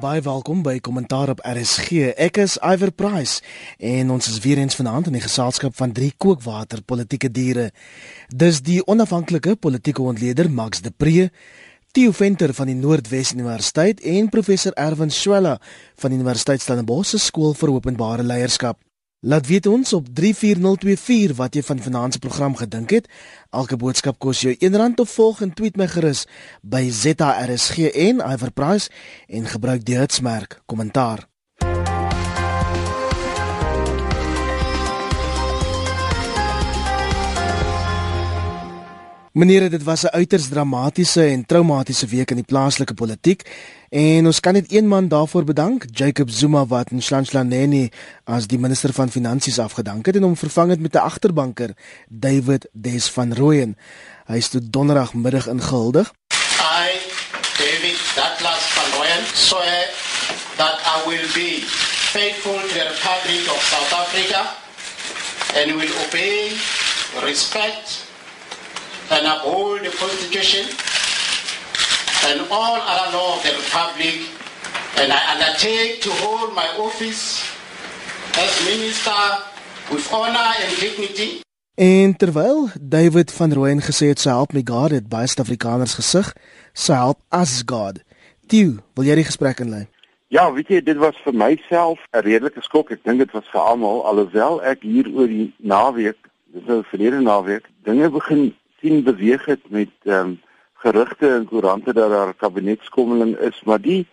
[0.00, 2.14] Baie welkom by Kommentaar op RSG.
[2.16, 3.42] Ek is Iver Price
[3.84, 7.66] en ons is weer eens vanaand in die geselskap van drie kookwater politieke diere.
[8.32, 11.28] Dis die onafhanklike politieke ontleder Max de Pre,
[11.92, 15.58] Theo Venter van die Noordwes Universiteit en professor Erwin Swela
[16.00, 18.80] van die Universiteit Stellenbosch se skool vir openbare leierskap.
[19.22, 23.08] Laat weet ons op 34024 wat jy van vanaand se program gedink het.
[23.52, 26.24] Elke boodskap kos jou R1 of volg en tweet my gerus
[26.64, 28.88] by ZARSG en Iverprice
[29.28, 31.28] en gebruik die hitsmerk kommentaar.
[39.32, 43.44] Meneer, dit was 'n uiters dramatiese en traumatiese week in die plaaslike politiek
[43.90, 47.42] en ons kan net een man daarvoor bedank, Jacob Zuma wat Nhlanhla
[48.24, 51.74] as die minister van finansies afgedank het en hom vervang het met 'n agterbanker,
[52.08, 53.76] David Des van Rooyen.
[54.26, 56.12] Hy is toe donderdag middag ingehuldig.
[56.60, 56.90] I,
[57.58, 59.88] David Douglas van Rooyen, swear
[60.56, 61.64] that I will be
[62.14, 64.42] faithful to the Republic of South Africa
[65.56, 66.52] and will obey,
[67.26, 68.06] respect
[69.10, 70.64] and uphold the Constitution
[72.28, 74.16] and all other law of the Republic,
[75.00, 77.42] and I undertake to hold my office
[78.36, 79.22] as Minister
[79.90, 81.40] with honor and dignity.
[81.74, 86.28] En terwyl David van Rooyen gesê het sy help my God het baie Suid-Afrikaners gesig,
[86.72, 88.02] sy help as God.
[88.52, 89.86] Tieu, wil jy die gesprek inlei?
[90.30, 92.90] Ja, weet jy, dit was vir myself 'n redelike skok.
[92.90, 96.18] Ek dink dit was vir almal alhoewel ek hier oor die naweek,
[96.52, 100.38] dis nou verlede naweek, dinge begin sien beweeg het met ehm um,
[100.80, 104.06] gerugte in koerante dat daar kabinetskommeling is, maar die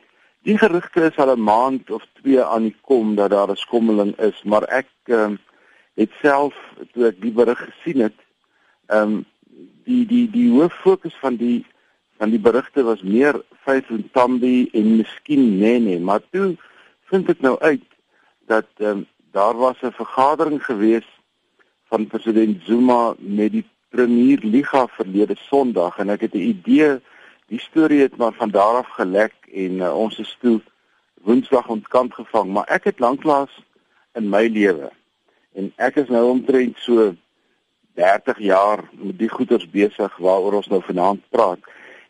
[0.47, 4.17] die gerugte is al 'n maand of twee aan die kom dat daar 'n skommeling
[4.19, 5.39] is, maar ek um,
[5.93, 6.55] het self
[6.93, 8.19] toe ek die berig gesien het,
[8.85, 9.25] ehm um,
[9.83, 11.65] die die die hoof fokus van die
[12.17, 16.55] van die berigte was meer Faith Ntambi en miskien Nene, maar toe
[17.09, 17.87] vind ek nou uit
[18.47, 21.07] dat ehm um, daar was 'n vergadering gewees
[21.89, 26.99] van president Zuma met die Premier Liga verlede Sondag en ek het 'n idee
[27.47, 30.61] die storie het maar van daar af gelek en uh, ons is toe
[31.21, 33.53] Woensdag ontkant gevang maar ek het lanklaas
[34.13, 34.91] in my lewe
[35.53, 37.15] en ek is nou omtrent so
[37.95, 41.59] 30 jaar met die goeters besig waaroor ons nou vanaand praat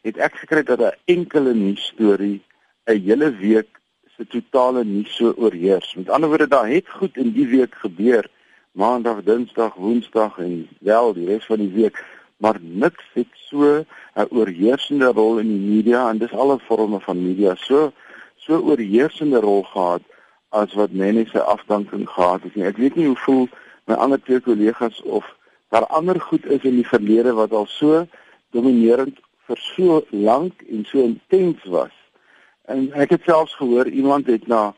[0.01, 2.41] het ek gekry dat 'n enkele nuus storie
[2.85, 3.77] 'n hele week
[4.17, 5.93] se totale nuus so oorheers.
[5.95, 8.29] Met ander woorde daar het goed in die week gebeur
[8.77, 11.97] maandag, dinsdag, woensdag en wel die res van die week,
[12.37, 13.83] maar niks het so
[14.15, 17.91] 'n oorheersende rol in die media en dis alle forme van media so
[18.35, 20.01] so oorheersende rol gehad
[20.49, 22.55] as wat Nene se afdanking gehad het.
[22.55, 23.47] Ek weet nie hoe voel
[23.85, 25.25] my ander twee kollegas of
[25.69, 28.05] daar ander goed is in die verlede wat al so
[28.51, 31.93] dominerend vir so lank en so intens was.
[32.65, 34.73] En ek het selfs gehoor iemand het na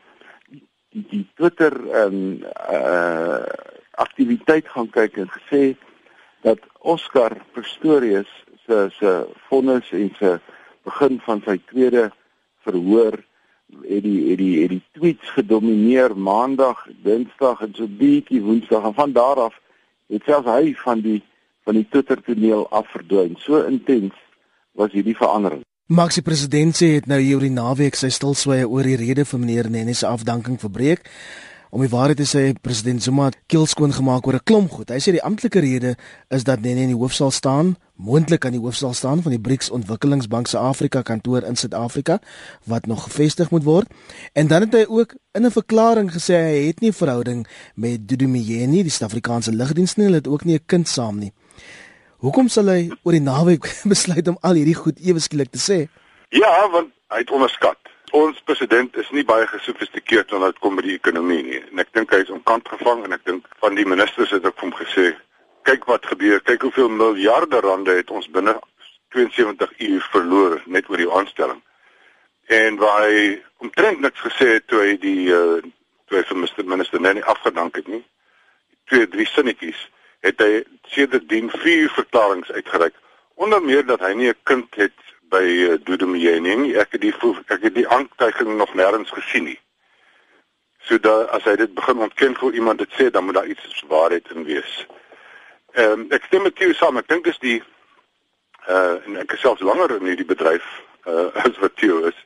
[0.48, 3.68] die, die Twitter ehm um, uh
[4.00, 5.64] aktiwiteit gaan kyk en gesê
[6.46, 8.30] dat Oscar Pistorius
[8.66, 9.10] se se
[9.48, 10.38] vonnis en se
[10.88, 12.08] begin van sy tweede
[12.64, 13.18] verhoor
[13.88, 18.94] het die het die het die tweets gedomeineer maandag, dinsdag en so bietjie woensdag en
[18.94, 19.58] van daar af
[20.10, 21.20] het selfs hy van die
[21.64, 23.36] van die Twitter toneel afverdwyn.
[23.38, 24.16] So intens
[24.72, 25.62] was hierdie verandering.
[25.90, 29.68] Maxie president sê het nou hier die naweek sy stilswye oor die rede vir meneer
[29.70, 31.06] Nennie se afdanking verbreek.
[31.70, 34.88] Om die waarheid te sê, president Zuma het keel skoon gemaak oor 'n klomp goed.
[34.90, 35.94] Hy sê die amptelike rede
[36.28, 39.30] is dat Nene in die hoof sal staan, moontlik aan die hoof sal staan van
[39.30, 42.18] die BRICS Ontwikkelingsbank se Afrika kantoor in Suid-Afrika
[42.64, 43.86] wat nog gevestig moet word.
[44.32, 48.26] En dan het hy ook in 'n verklaring gesê hy het nie verhouding met Dudu
[48.26, 51.32] Myeni, die Suid-Afrikaanse lugdiens nie, hulle het ook nie 'n kind saam nie.
[52.18, 55.88] Hoekom sal hy oor die naweek besluit om al hierdie goed ewe skielik te sê?
[56.28, 57.79] Ja, want hy het onderskat
[58.16, 61.60] ons president is nie baie gesofistikeerd wanneer dit kom by die ekonomie nie.
[61.70, 64.56] En ek dink hy is omkant gevang en ek dink van die ministers het ook
[64.58, 65.06] vir hom gesê,
[65.68, 68.56] kyk wat gebeur, kyk hoeveel miljarde rande het ons binne
[69.14, 71.60] 72 uur verloor net oor die aanstelling.
[72.50, 75.60] En waar hy omtrent niks gesê het toe hy die uh,
[76.08, 78.02] toe hy vir minister minister Nene afgedank het nie.
[78.90, 79.78] Twee drie sinnetjies
[80.26, 80.64] het hy
[80.94, 82.96] sedertdien vier verklaringe uitgereik
[83.40, 84.98] onder meer dat hy nie 'n kind het
[85.30, 86.74] by uh, Dudu Mjeni.
[86.74, 87.14] Ek het die
[87.46, 89.58] ek het die aantuiging nog nêrens gesien nie.
[90.86, 93.84] So dat as hy dit begin ontken vir iemand dit sê, dan moet daar iets
[93.88, 94.86] waarheid in wees.
[95.78, 96.98] Ehm um, ek stem met jou saam.
[96.98, 97.60] Ek dink dis die
[98.68, 100.66] uh en ek is selfs langer in hierdie bedryf
[101.06, 102.18] uh as wat jy is.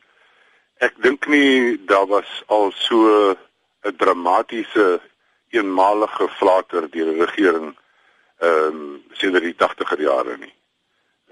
[0.82, 3.36] Ek dink nie daar was al so
[3.84, 5.00] 'n dramatiese
[5.52, 7.74] eenmalige flater deur die regering
[8.40, 10.54] ehm um, sedert die 80er jare nie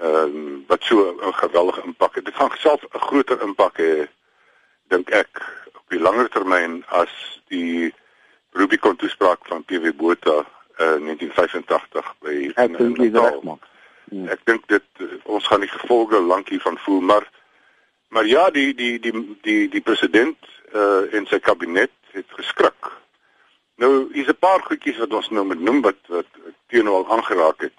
[0.02, 2.24] ehm um, wat so 'n geweldige impak het.
[2.24, 4.08] Dit gaan self 'n groter impak hê
[4.88, 5.32] dink ek
[5.74, 7.12] op die langer termyn as
[7.48, 7.94] die
[8.50, 10.38] Rubicon toespraak van PW Botha
[10.78, 13.64] uh, in 1985 by Ek dink jy reg maak.
[14.10, 14.26] Ja.
[14.34, 14.88] Ek dink dit
[15.22, 17.30] ons gaan die gevolge lank hiervan voel, maar
[18.08, 20.38] maar ja, die die die die die president
[20.74, 22.90] uh en sy kabinet het geskrik.
[23.76, 26.28] Nou, hier's 'n paar goedjies wat ons nou moet noem wat wat
[26.66, 27.76] teenoor al aangeraak het.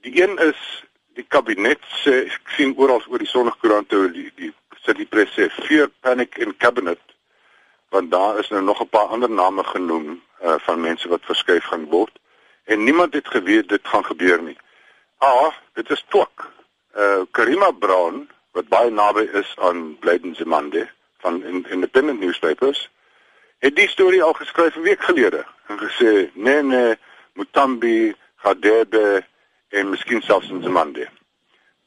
[0.00, 0.84] Die een is
[1.14, 4.52] die kabinet sê ek sien oral oor die sonnekoerante die die
[4.84, 7.00] sit die pres sê fear panic in cabinet
[7.94, 11.64] want daar is nou nog 'n paar ander name genoem uh van mense wat verskuif
[11.64, 12.14] gaan word
[12.64, 14.56] en niemand het geweet dit gaan gebeur nie.
[15.18, 16.50] Ah, dit is twak.
[16.96, 20.88] Uh Karima Brown wat baie naby is aan Blyden Zimande
[21.18, 22.90] van in, independent newspapers
[23.58, 26.96] het die storie al geskryf 'n week gelede en gesê nee nee
[27.32, 29.24] Mutambi, Gadebe
[29.74, 31.08] en miskien selfs Zimande.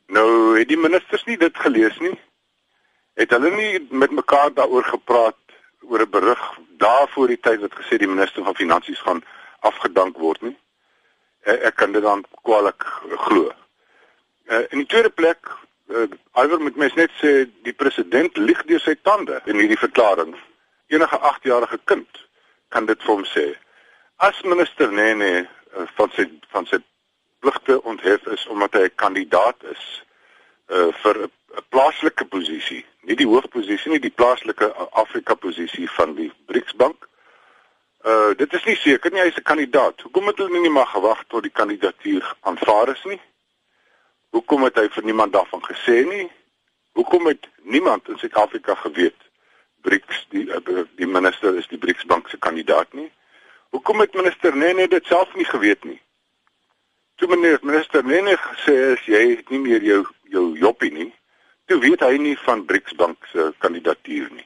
[0.07, 2.13] Nou het die ministers nie dit gelees nie.
[3.19, 5.39] Het hulle nie met mekaar daaroor gepraat
[5.81, 6.43] oor 'n berig
[6.77, 9.23] daar voor die tyd wat gesê die minister van finansies gaan
[9.59, 10.57] afgedank word nie.
[11.41, 12.83] Ek, ek kan dit dan kwaliek
[13.27, 13.51] glo.
[14.47, 15.49] Uh, in die tweede plek,
[15.87, 16.07] uh,
[16.43, 20.35] iwer moet mens net sê die president lieg deur sy tande in hierdie verklaring.
[20.87, 22.27] Enige 8-jarige kind
[22.69, 23.47] kan dit vir hom sê.
[24.15, 26.79] As minister Nene uh, van sy van sy
[27.47, 29.83] pligte onthef is omdat hy 'n kandidaat is
[30.67, 31.31] uh, vir 'n
[31.69, 37.07] plaaslike posisie, nie die hoofposisie nie, die plaaslike Afrika posisie van die BRICS bank.
[38.05, 40.01] Uh dit is nie seker nie, hy's 'n kandidaat.
[40.01, 43.21] Hoekom het hulle nie maar gewag tot die kandidatuur aanvaar is nie?
[44.35, 46.31] Hoekom het hy vir niemand daarvan gesê nie?
[46.91, 49.21] Hoekom het niemand in Suid-Afrika geweet
[49.81, 50.45] BRICS die
[50.95, 53.11] die minister is die BRICS bank se kandidaat nie?
[53.69, 56.01] Hoekom het minister Nene dit self nie geweet nie?
[57.17, 61.11] Toe meneer minister Nene gesê is jy het nie meer jou jou joppie nie
[61.67, 64.45] toe weet hy nie van BRICS Bank se kandidatuur nie.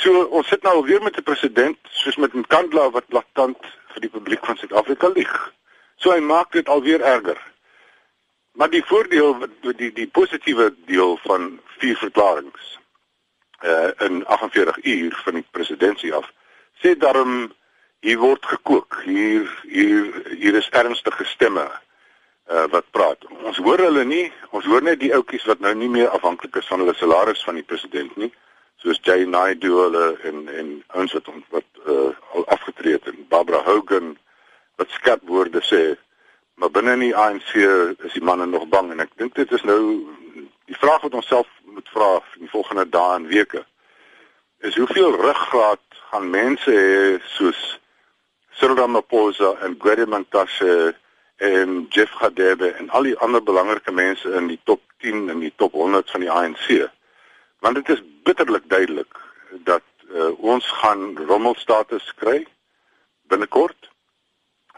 [0.00, 3.60] So ons sit nou weer met 'n president soos met 'n kandelaar wat blaatant
[3.92, 5.52] vir die publiek van Suid-Afrika lieg.
[5.96, 7.40] So hy maak dit alweer erger.
[8.52, 12.64] Maar die voordeel die die, positiewe deel van vier verklaringe
[13.64, 16.24] uh in 48 uur van die presidentskap
[16.82, 17.52] sê daarom
[18.06, 19.00] hier word gekook.
[19.04, 23.26] Hier hier hier is ernstige stemme uh, wat praat.
[23.42, 24.26] Ons hoor hulle nie.
[24.54, 27.58] Ons hoor net die ouetjies wat nou nie meer afhanklik is van hulle salaris van
[27.58, 28.30] die president nie,
[28.82, 30.68] soos Jay Naidu hulle en en
[31.02, 34.14] ons wat wat uh, al afgetree het en Barbara Hogan
[34.78, 35.96] wat skerp woorde sê.
[36.56, 39.64] Maar binne in die ANC is die manne nog bang en ek dink dit is
[39.66, 39.80] nou
[40.70, 43.64] die vraag wat ons self moet vra in die volgende dae en weke.
[44.64, 45.82] Is hoeveel ruggraat
[46.12, 47.64] gaan mense hê soos
[48.56, 50.94] Cyril Ramaphosa en Gwede Mantashe
[51.36, 55.52] en Jeff Gadebe en al die ander belangrike mense in die top 10 en die
[55.56, 56.88] top 100 van die ANC.
[57.60, 59.20] Want dit is bitterlik duidelik
[59.68, 62.46] dat uh, ons gaan rommelstatus kry
[63.28, 63.90] binnekort.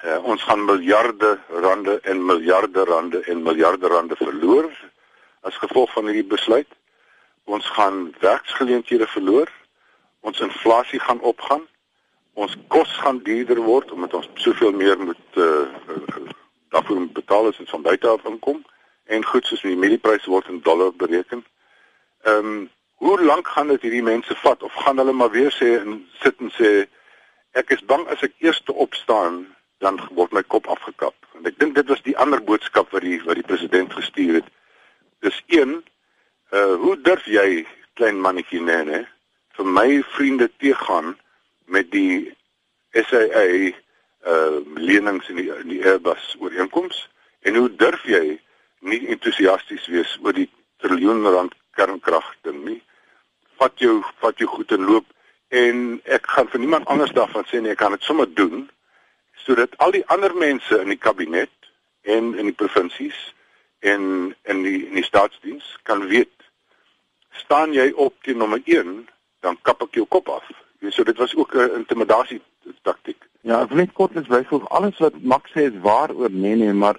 [0.02, 4.70] Uh, ons gaan miljarde rande en miljarde rande en miljarde rande verloor
[5.46, 6.70] as gevolg van hierdie besluit.
[7.44, 9.50] Ons gaan werksgeleenthede verloor.
[10.20, 11.62] Ons inflasie gaan opgaan.
[12.38, 15.66] Ons kos gaan duurder word omdat ons soveel meer moet uh,
[16.74, 18.60] daarvoor betaal as dit van buite af inkom
[19.14, 21.44] en goed soos die mieliepryse word in dollar bereken.
[22.22, 22.66] Ehm um,
[22.98, 26.40] hoe lank gaan dit hierdie mense vat of gaan hulle maar weer sê en sit
[26.42, 26.70] en sê
[27.60, 29.44] ek is bang as ek eers te opstaan
[29.78, 31.14] dan word my kop afgekap.
[31.38, 34.50] En ek dink dit was die ander boodskap wat die wat die president gestuur het.
[35.26, 35.78] Dis een
[36.50, 37.66] uh hoe durf jy
[37.98, 39.04] klein mannetjie nene
[39.58, 41.14] vir my vriende teëgaan
[41.68, 42.34] met die
[42.92, 43.46] SAA
[44.28, 47.06] uh lenings in die in die Airbus ooreenkoms?
[47.46, 48.38] En hoe durf jy
[48.80, 50.48] nie entoesiasties wees oor die
[50.82, 52.80] triljoen rand kernkrag ding nie?
[53.60, 55.06] Vat jou vat jou goed en loop.
[55.48, 58.66] En ek gaan vir niemand anders daarvan sê nie ek kan dit sommer doen
[59.44, 61.54] sodat al die ander mense in die kabinet
[62.02, 63.18] en in die provinsies
[63.80, 66.34] en in die in die staatsdiens kan weet
[67.44, 69.06] staan jy op teen nommer 1
[69.40, 70.46] dan kap ek jou kop af.
[70.90, 72.40] So dit was ook 'n intimidasie
[72.82, 73.28] taktik.
[73.40, 76.96] Ja, ek wil net kort byvoeg alles wat Max sê is waar oor Nene, maar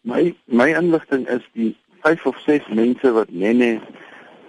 [0.00, 3.80] my my inligting is die 5 of 6 mense wat Nene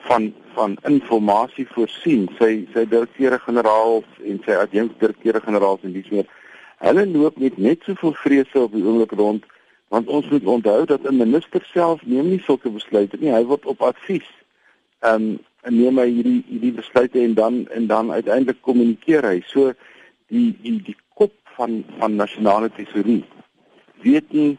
[0.07, 6.27] van van inligting voorsien, sy sy direkteur-generaal en sy adjunk-direkteur-generaal en dis meer.
[6.77, 9.45] Hulle loop met net soveel vrese op die oomblik rond
[9.91, 13.65] want ons moet onthou dat 'n minister self neem nie sulke besluite nie, hy word
[13.65, 14.29] op advies.
[14.99, 19.41] Ehm um, neem hy hierdie hierdie besluite en dan en dan uiteindelik kommunikeer hy.
[19.47, 19.73] So
[20.31, 23.23] die die die kop van van nasionale tesorie
[24.01, 24.57] weet nie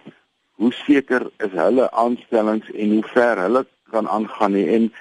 [0.61, 4.93] hoe seker is hulle aanstellings en hoe ver hulle kan aangaan nie en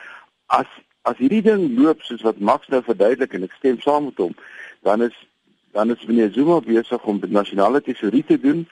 [0.47, 0.71] as
[1.09, 4.35] as hierdie ding loop soos wat Max nou verduidelik en ek stem saam met hom,
[4.85, 5.15] dan is
[5.73, 8.65] dan is meneer Zuma besig om die nasionale tesourie te doen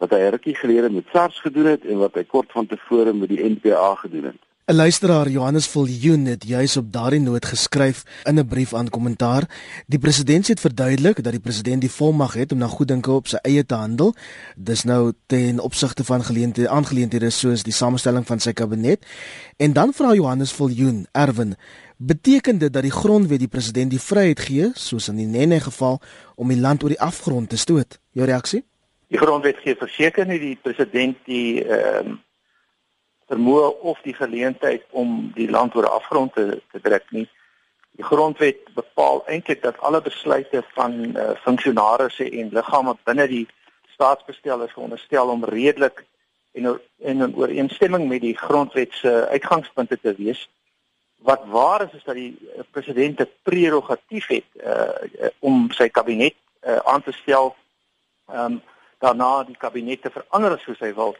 [0.00, 3.28] wat hy rukkie gelede met SARS gedoen het en wat hy kort van tevore met
[3.28, 4.45] die NPA gedoen het.
[4.68, 9.42] 'n Luisteraar Johannes Viljoen het juis op daardie noot geskryf in 'n brief aan kommentaar.
[9.86, 13.36] Die president het verduidelik dat die president die volmag het om na goeddinke op sy
[13.36, 14.14] eie te handel.
[14.56, 19.06] Dis nou ten opsigte van geleenthede aangeleenthede soos die samestelling van sy kabinet.
[19.56, 21.54] En dan vra Johannes Viljoen, Erwin,
[21.96, 26.00] beteken dit dat die grondwet die president die vryheid gee, soos in die Nene geval,
[26.34, 28.00] om die land oor die afgrond te stoot?
[28.10, 28.64] Jou reaksie?
[29.08, 32.24] Die grondwet gee verseker nie die president die ehm uh,
[33.30, 37.26] vermoë of die geleentheid om die land oor afgrond te, te druk nie.
[37.96, 43.46] Die grondwet bepaal eintlik dat alle besluite van uh, funksionarisse en liggame binne die
[43.94, 46.04] staatsbestel is veronderstel om redelik
[46.56, 50.48] en in 'n ooreenstemming met die grondwet se uitgangspunte te wees.
[51.16, 56.34] Wat waar is is dat die eh, president 'n prerogatief het uh, om sy kabinet
[56.66, 57.56] uh, aan te stel
[58.26, 58.62] ehm um,
[58.98, 61.16] daarna die kabinet te verander soos hy wil.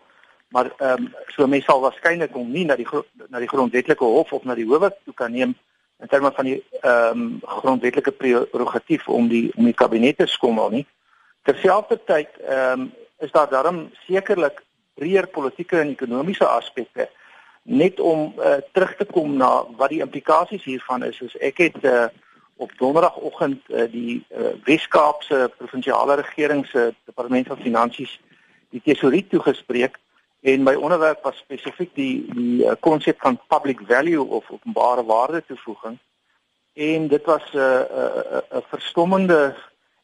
[0.48, 2.86] Maar ehm um, so mense sal waarskynlik hom nie na die
[3.28, 5.54] na die grondwetlike hof of na die howe toe kan neem
[5.98, 10.70] in terme van die ehm um, grondwetlike prerogatief om die om die kabinet te skommel
[10.70, 10.86] nie.
[11.42, 14.62] Terselfdertyd ehm um, is daar daarom sekerlik
[14.94, 17.08] breër politieke en ekonomiese aspekte
[17.62, 21.16] net om uh, terug te kom na wat die implikasies hiervan is.
[21.16, 22.06] Soos ek het uh,
[22.62, 28.20] op donderdagoggend uh, die uh, Wes-Kaapse provinsiale regering se departement van finansies
[28.70, 29.98] die tesourie toegespreek
[30.40, 35.04] En my onderwerp was spesifiek die die eh, konsep uh, van public value of openbare
[35.04, 35.98] waarde toevoeging.
[36.74, 39.56] En dit was 'n uh, 'n uh, 'n uh, verstommende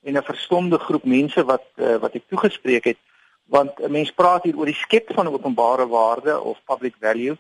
[0.03, 2.99] en 'n verstomde groep mense wat uh, wat ek toegespreek het
[3.45, 7.37] want 'n mens praat hier oor die skep van openbare waarde of public value.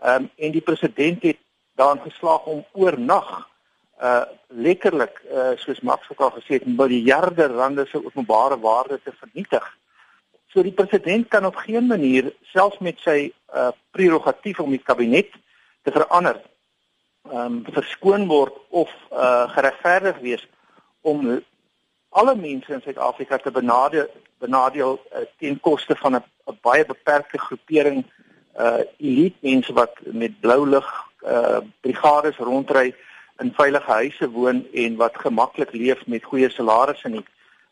[0.00, 1.38] Ehm um, en die president het
[1.74, 3.48] daarin geslaag om oornag
[4.02, 9.12] uh lekkerlik uh soos Max ook al gesê het miljarde rande se openbare waarde te
[9.12, 9.76] vernietig.
[10.52, 15.32] So die president kan op geen manier selfs met sy uh prerogatief om die kabinet
[15.82, 16.40] te verander
[17.30, 20.46] ehm um, verskoon word of uh geregverdig wees
[21.00, 21.42] om
[22.08, 24.06] alle mense in Suid-Afrika te benadeel
[24.38, 26.24] benadeel uh, teen koste van 'n
[26.62, 28.04] baie beperkte groepering
[28.58, 30.88] uh elite mense wat met blou lig
[31.22, 32.94] uh brigades rondry
[33.38, 37.24] in veilige huise woon en wat gemaklik leef met goeie salarisse nie.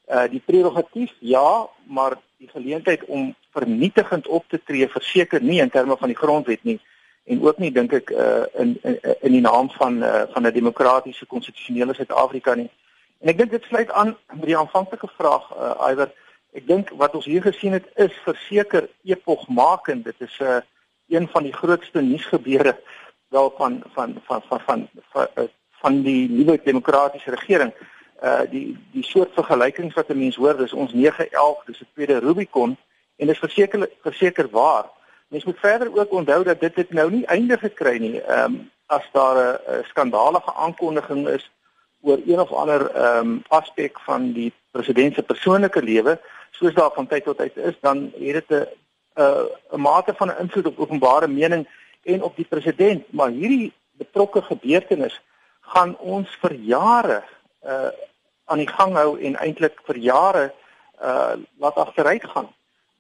[0.08, 5.70] Uh die prerogatief ja, maar die geleentheid om vernietigend op te tree verseker nie in
[5.70, 6.80] terme van die grondwet nie
[7.24, 10.52] en ook nie dink ek uh, in, in in die naam van uh, van 'n
[10.52, 12.70] demokratiese konstitusionele Suid-Afrika nie.
[13.20, 16.12] En ek dink dit sluit aan by die aanvanklike vraag uh, iwer
[16.52, 20.04] ek dink wat ons hier gesien het is verseker epogmakend.
[20.04, 20.60] Dit is 'n uh,
[21.08, 22.76] een van die grootste nuusgebeure
[23.28, 25.48] wel van van van van van van, van,
[25.80, 27.72] van die nuwe demokratiese regering
[28.22, 32.18] uh die die soort vergelykings wat 'n mens hoor, dis ons 911, dis 'n tweede
[32.18, 32.76] Rubicon
[33.16, 34.86] en dis verseker verseker waar.
[35.28, 38.20] Mens moet verder ook onthou dat dit dit nou nie einde gekry nie.
[38.20, 41.50] Ehm um, as daar 'n skandalige aankondiging is
[42.00, 46.90] oor een of ander ehm um, aspek van die president se persoonlike lewe, soos daar
[46.94, 48.66] van tyd tot tyd is, dan het dit 'n
[49.72, 51.68] 'n mate van 'n invloed op openbare mening
[52.02, 55.20] en op die president, maar hierdie betrokke gebeurtenis
[55.60, 57.22] gaan ons vir jare
[57.66, 57.92] uh
[58.44, 60.52] aan die gang hou en eintlik vir jare
[61.02, 62.48] uh laat agteruit gaan.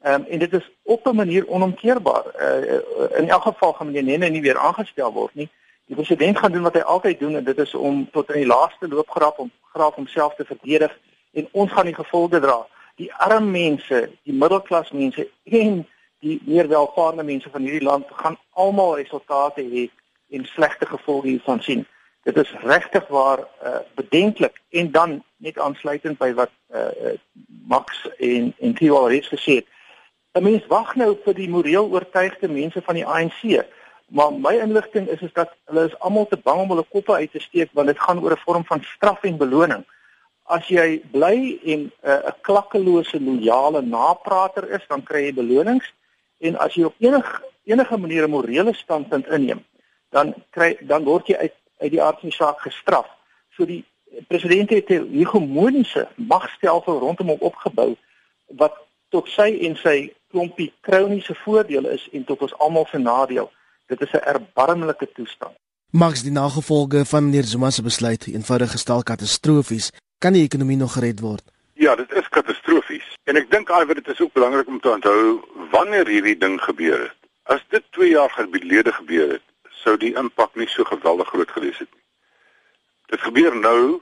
[0.02, 2.24] Ehm um, en dit is op 'n manier onomkeerbaar.
[2.40, 5.50] Uh in elk geval gaan meneer Nene nie weer aangestel word nie.
[5.86, 8.46] Die president gaan doen wat hy altyd doen en dit is om tot in die
[8.46, 10.98] laaste loopgraaf om graaf homself te verdedig
[11.32, 12.66] en ons gaan die gevolge dra.
[12.96, 15.86] Die arm mense, die middelklas mense en
[16.24, 19.88] die meer welvarende mense van hierdie land gaan almal resultate hê
[20.30, 21.86] en slegte gevolge hiervan sien.
[22.24, 27.12] Dit is regtig waar uh, bedenklik en dan net aansluitend by wat uh,
[27.68, 29.66] Max en en Theo al reeds gesê het.
[30.32, 33.66] 'n Mens wag nou vir die moreel oortuigde mense van die ANC,
[34.08, 37.30] maar my inligting is is dat hulle is almal te bang om hulle koppe uit
[37.30, 39.84] te steek want dit gaan oor 'n vorm van straf en beloning.
[40.42, 45.92] As jy bly en 'n uh, klakkelose loyale naprater is, dan kry jy belonings
[46.38, 49.64] en as jy op enige enige manier 'n morele standpunt inneem,
[50.10, 51.54] dan kry dan word jy uit
[51.84, 53.08] uit die aard van die saak gestraf.
[53.56, 53.84] So die
[54.28, 57.96] president het 'n hegemoniese magstelsel rondom hom opgebou
[58.46, 58.74] wat
[59.08, 63.50] tot sy en sy klompie kroniese voordeel is en tot ons almal se nadeel.
[63.86, 65.56] Dit is 'n erbarmlike toestand.
[65.90, 69.90] Maks die nagevolge van meneer Zuma se besluit eenvoudig gestel katastrofies.
[70.18, 71.42] Kan die ekonomie nog gered word?
[71.74, 73.16] Ja, dit is katastrofies.
[73.24, 77.00] En ek dink alweer dit is ook belangrik om te onthou wanneer hierdie ding gebeur
[77.00, 77.18] het.
[77.42, 79.42] As dit 2 jaar gelede gebeur het,
[79.84, 82.04] sou die impak nie so geweldig groot gewees het nie.
[83.12, 84.00] Dit gebeur nou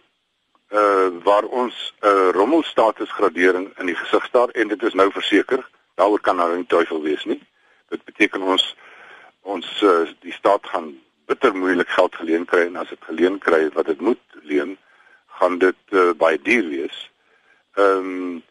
[0.72, 5.10] uh waar ons 'n uh, rommelstatus gradering in die gesig staar en dit is nou
[5.12, 7.40] verseker, daaroor kan nou nie twyfel wees nie.
[7.88, 8.76] Dit beteken ons
[9.42, 10.94] ons uh, die staat gaan
[11.26, 14.78] bitter moeilik geld geleen kry en as dit geleen kry wat dit moet leen,
[15.26, 17.10] gaan dit uh, baie duur wees.
[17.74, 18.42] Ehm um,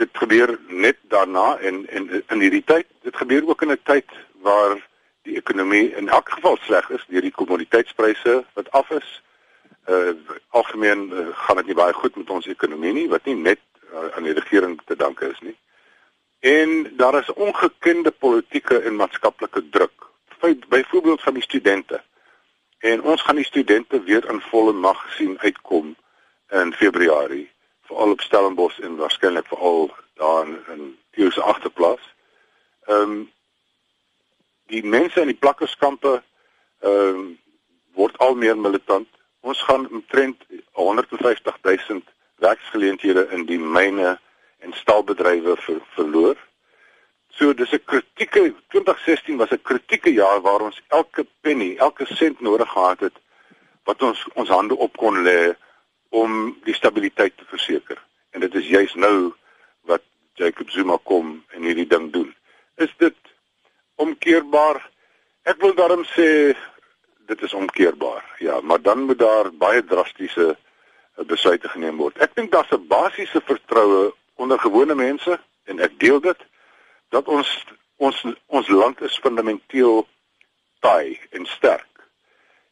[0.00, 4.08] dit gebeur net daarna en en in hierdie tyd, dit gebeur ook in 'n tyd
[4.42, 4.80] waar
[5.22, 9.10] die ekonomie in elk geval sleg is deur die kommoditeitspryse wat af is
[9.90, 10.14] uh
[10.48, 13.60] algemeen uh, gaan dit nie baie goed met ons ekonomie nie wat nie net
[13.92, 15.56] uh, aan die regering te danke is nie.
[16.42, 20.10] En daar is ongekende politieke en maatskaplike druk.
[20.68, 22.02] Byvoorbeeld van die studente.
[22.78, 25.96] En ons gaan die studente weer in volle mag sien uitkom
[26.50, 27.50] in Februarie,
[27.86, 32.14] veral op Stellenbosch en waarskynlik veral daar in, in die se agterplaas.
[32.84, 33.30] Ehm um,
[34.72, 36.18] die mense in die plakkerskampe
[36.82, 37.24] ehm um,
[37.92, 39.08] word al meer militant
[39.42, 42.00] Ons gaan omtrent 150 000
[42.34, 44.18] werksgeleenthede in die myne
[44.58, 46.36] en staalbedrywe ver, verloor.
[47.28, 52.40] So dis 'n kritieke 2016 was 'n kritieke jaar waar ons elke penny, elke sent
[52.40, 53.16] nodig gehad het
[53.84, 55.54] wat ons ons hande op kon lê
[56.08, 57.98] om die stabiliteit te verseker.
[58.30, 59.34] En dit is juis nou
[59.80, 60.02] wat
[60.34, 62.34] Jacob Zuma kom en hierdie ding doen.
[62.76, 63.16] Is dit
[63.94, 64.90] omkeerbaar?
[65.42, 66.56] Ek wil daarom sê
[67.26, 68.24] dit is omkeerbaar.
[68.38, 70.56] Ja, maar dan moet daar baie drastiese
[71.16, 72.18] eh, besluite geneem word.
[72.18, 76.40] Ek dink daar's 'n basiese vertroue onder gewone mense en ek deel dit
[77.08, 77.64] dat ons
[77.96, 80.06] ons ons land is fundamenteel
[80.80, 81.92] taai en sterk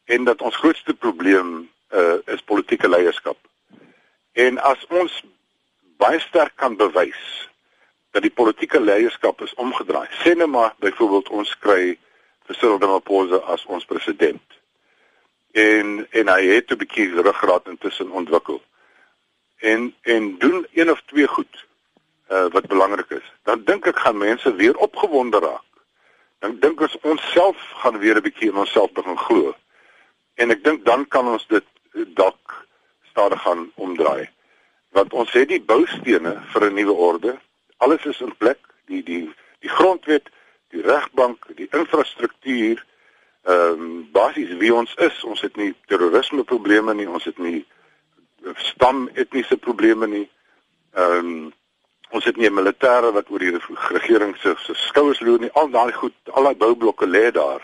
[0.05, 3.37] en dat ons grootste probleem uh, is politieke leierskap.
[4.33, 5.23] En as ons
[6.01, 7.49] baie sterk kan bewys
[8.11, 10.07] dat die politieke leierskap is omgedraai.
[10.23, 11.97] Sê net maar byvoorbeeld ons kry
[12.51, 14.43] Cyril Ramaphosa as ons president.
[15.51, 18.61] En en hy het 'n bietjie ruggraat intussen ontwikkel.
[19.59, 21.67] En en doen een of twee goed
[22.31, 23.27] uh wat belangrik is.
[23.43, 25.69] Dan dink ek gaan mense weer opgewonde raak.
[26.39, 29.55] Dan dink ons onsself gaan weer 'n bietjie in onsself begin glo.
[30.35, 32.65] En ek dink dan kan ons dit dalk
[33.09, 34.29] stadig gaan omdraai.
[34.89, 37.39] Want ons het die boustene vir 'n nuwe orde.
[37.81, 38.59] Alles is in plek.
[38.85, 39.23] Die die
[39.61, 40.29] die grondwet
[40.71, 42.85] die regbank, die infrastruktuur,
[43.43, 45.23] ehm um, basies wie ons is.
[45.23, 47.65] Ons het nie terrorisme probleme nie, ons het nie
[48.69, 50.27] stam etniese probleme nie.
[50.93, 51.49] Ehm um,
[52.11, 53.57] ons het nie 'n militêre wat oor die
[53.89, 55.51] regering se se skouers loer nie.
[55.51, 57.63] Al daai goed, al daai boublokke lê daar.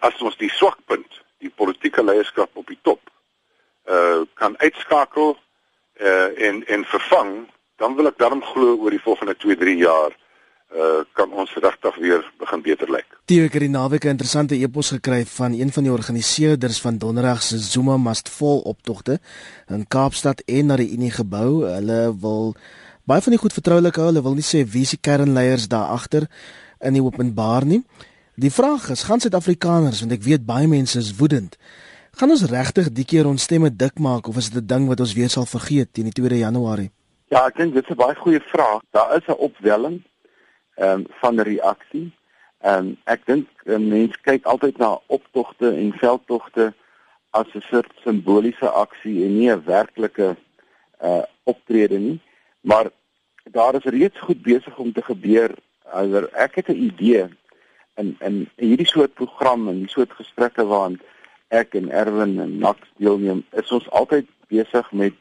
[0.00, 3.00] As ons die swakpunt, die politieke leierskap op die top
[3.86, 5.38] uh kan uitskakel
[6.00, 7.48] uh en en vervang,
[7.80, 10.12] dan wil ek daarom glo oor die volgende 2, 3 jaar
[10.70, 13.16] uh kan ons regtig weer begin beter lyk.
[13.26, 16.98] Theo ek het die naweek 'n interessante e-pos gekry van een van die organiseerders van
[16.98, 19.18] Donderdag se Zuma Must Fall optogte
[19.68, 21.66] in Kaapstad en na die Unie gebou.
[21.66, 22.54] Hulle wil
[23.04, 24.06] baie van die goed vertroulik hou.
[24.06, 26.28] Hulle wil nie sê wie se kernleiers daar agter
[26.78, 27.82] in die openbaar nie.
[28.36, 31.58] Die vraag is, gaan Suid-Afrikaners, want ek weet baie mense is woedend,
[32.16, 35.00] gaan ons regtig die keer ons stemme dik maak of is dit 'n ding wat
[35.00, 36.90] ons weer sal vergeet teen die 2 Januarie?
[37.30, 38.80] Ja, ek dink dit is 'n baie goeie vraag.
[38.90, 40.02] Daar is 'n opwelling
[40.74, 42.12] ehm um, van reaksie.
[42.60, 46.74] Ehm um, ek dink 'n mens kyk altyd na optogte en veldtogte
[47.30, 50.36] as 'n soort simboliese aksie en nie 'n werklike
[51.02, 52.20] uh optrede nie.
[52.60, 52.90] Maar
[53.44, 55.54] daar is reeds goed besig om te gebeur.
[55.84, 57.28] Alhoewel ek het 'n idee
[57.94, 61.00] in in hierdie soort programme en hierdie soort gesprekke waaraan
[61.48, 65.14] ek en Erwin en Max deelneem, is ons altyd besig met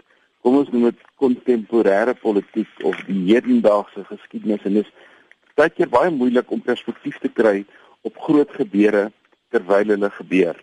[0.44, 4.92] kom ons noem dit kontemporêre politiek of die hedendaagse geskiedenis en dis
[5.60, 7.66] baie keer baie moeilik om perspektief te kry
[8.08, 9.10] op groot gebeure
[9.52, 10.56] terwyl hulle gebeur.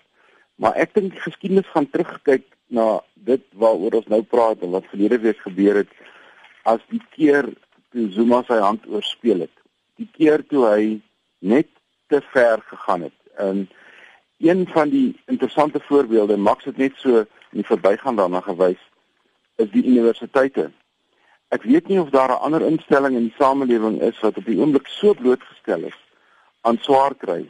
[0.56, 4.88] Maar ek dink die geskiedenis gaan terugkyk na dit waaroor ons nou praat en wat
[4.90, 5.92] verlede week gebeur het
[6.66, 7.50] as die keer
[7.92, 9.52] toe Zuma sy hand oorspeel het.
[10.00, 10.96] Die keer toe hy
[11.44, 11.68] net
[12.10, 13.18] te ver gegaan het.
[13.36, 13.66] En
[14.40, 18.80] een van die interessante voorbeelde, Max het net so in verbygaan daarna gewys,
[19.56, 20.70] is die universiteite.
[21.54, 24.58] Ek weet nie of daar 'n ander instelling in die samelewing is wat op die
[24.58, 25.98] oomblik so blootgestel is
[26.60, 27.48] aan swaar kry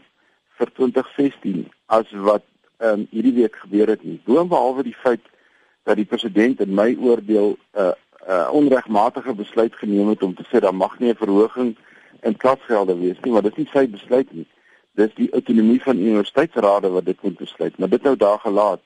[0.59, 2.45] vir 2016 as wat
[2.79, 4.21] ehm um, hierdie week gebeur het nie.
[4.25, 5.25] Boonbehalwe die feit
[5.85, 7.93] dat die president in my oordeel 'n uh,
[8.27, 11.77] 'n uh, onregmatige besluit geneem het om te sê daar mag nie 'n verhoging
[12.21, 14.47] in klasgelde wees nie, maar dit is nie sy besluit nie.
[14.95, 17.79] Dis die autonomie van universiteitsrade wat dit moet besluit.
[17.79, 18.81] Maar dit nou daar gelaat.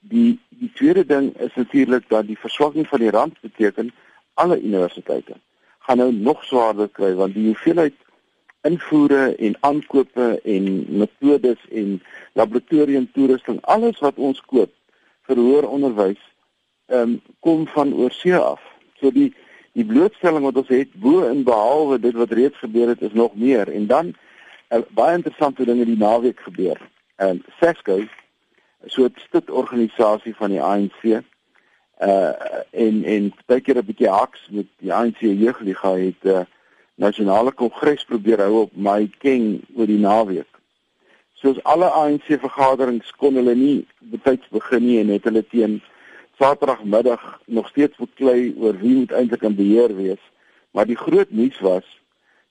[0.00, 3.92] Die die tweede ding is natuurlik dat die verswakking van die rand beteken
[4.34, 5.34] alle universiteite
[5.88, 7.94] gaan nou nog swaarder kry want die hoeveelheid
[8.68, 10.64] invoere en aankope en
[10.98, 14.72] metodes en laboratorium toerusting alles wat ons koop
[15.28, 16.20] vir hoër onderwys
[16.92, 18.60] um, kom van oorsee af.
[19.00, 19.30] So die
[19.78, 23.36] die blootstelling wat ons het bo en behalwe dit wat reeds gebeur het is nog
[23.38, 24.12] meer en dan
[24.74, 26.80] uh, baie interessante dinge die naweek gebeur.
[27.16, 28.00] En um, SESCO
[28.86, 32.32] so 'n stuk organisasie van die ANC uh
[32.70, 36.44] en en baie keer 'n bietjie haks met die ANC jeugliga het 'n uh,
[36.94, 40.50] nasionale kongres probeer hou op my king oor die naweek.
[41.34, 45.80] Soos alle ANC vergaderings kon hulle nie betyds begin nie en het hulle teen
[46.38, 50.22] Saterdagmiddag nog steeds beklei oor wie moet eintlik in beheer wees,
[50.70, 51.86] maar die groot nuus was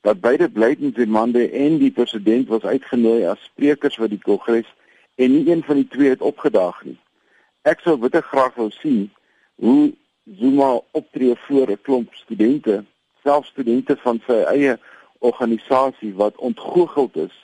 [0.01, 4.67] dat beide Blydensemande en die president was uitgenooi as sprekers vir die kongres
[5.17, 6.97] en nie een van die twee het opgedaag nie.
[7.61, 9.07] Ek sou bitter graag wou sien
[9.63, 9.93] hoe
[10.37, 12.83] Zuma optree voor 'n klomp studente,
[13.23, 14.77] selfs studente van sy eie
[15.19, 17.35] organisasie wat ontgoocheld is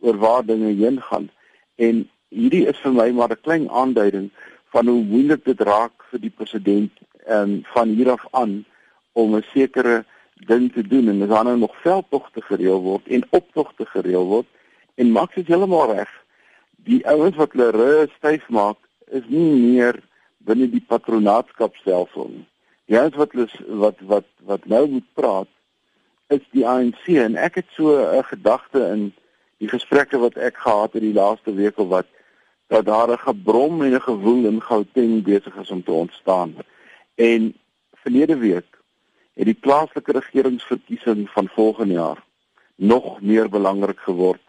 [0.00, 1.30] oor waar dinge heen gaan.
[1.76, 4.30] En hierdie is vir my maar 'n klein aanduiding
[4.72, 6.92] van hoe moeilik dit raak vir die president
[7.26, 8.64] en van hier af aan
[9.12, 10.04] om 'n sekere
[10.46, 14.46] ding te doen en dan nou nog veldtogte gereël word en optogte gereël word
[14.94, 16.10] en Max is heeltemal reg
[16.88, 18.80] die ouens wat hulle rus styf maak
[19.20, 20.00] is nie meer
[20.48, 22.46] binne die patronaatskapstelsel nie
[22.88, 25.50] die ouens wat hulle wat wat wat nou moet praat
[26.36, 29.12] is die ANC en ek het so 'n gedagte in
[29.58, 32.06] die gesprekke wat ek gehad het die laaste week of wat
[32.68, 36.54] dat daar 'n gebrom en 'n gewoel in Gauteng besig is om te ontstaan.
[37.14, 37.54] En
[37.92, 38.78] verlede week
[39.34, 42.24] het die plaaslike regeringsverkiesing van volgende jaar
[42.74, 44.40] nog meer belangrik geword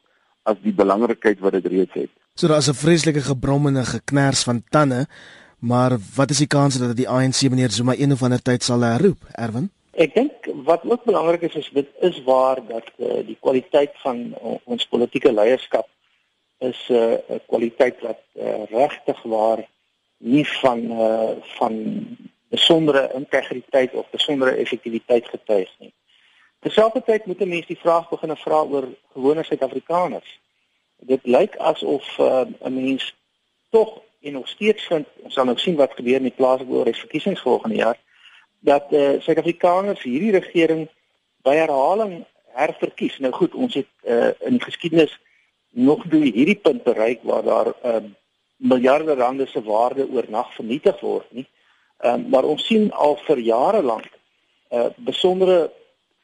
[0.43, 2.09] as die belangrikheid wat dit reeds het.
[2.33, 5.07] So daar's 'n vreeslike gebrom en 'n geknars van tande,
[5.59, 8.81] maar wat is die kans dat die ANC meneer Zuma een of ander tyd sal
[8.81, 9.71] herroep, Erwin?
[9.91, 10.31] Ek dink
[10.63, 14.87] wat ook belangrik is is dit is waar dat uh, die kwaliteit van uh, ons
[14.87, 15.87] politieke leierskap
[16.59, 19.67] is 'n uh, kwaliteit wat uh, regtig waar
[20.17, 21.73] nie van uh, van
[22.49, 25.93] besondere integriteit of besondere effektiwiteit getuig nie.
[26.59, 30.39] Terselfdertyd moet 'n mens die vraag begin vra oor gewone Suid-Afrikaners.
[30.99, 33.15] Dit lyk asof uh, 'n mens
[33.69, 37.75] tog en nog steeds vind ons sal nou sien wat gebeur met plaaslike oorheidsverkiesings volgende
[37.75, 37.97] jaar
[38.59, 40.89] dat uh, Suid-Afrikaners hierdie regering
[41.41, 43.17] by herhaling herverkies.
[43.19, 45.19] Nou goed, ons het uh, in geskiedenis
[45.69, 48.03] nog by hierdie punt bereik waar daar uh,
[48.57, 51.47] miljarde rande se waarde oornag vernietig word nie.
[51.99, 54.07] Ehm uh, maar ons sien al vir jare lank
[54.69, 55.71] uh besondere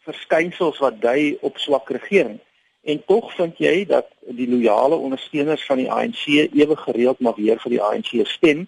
[0.05, 2.39] verskynsels wat dui op swak regering.
[2.85, 4.05] En tog vind jy dat
[4.37, 8.67] die loyale ondersteuners van die ANC ewe gereeld maar weer vir die ANC stem.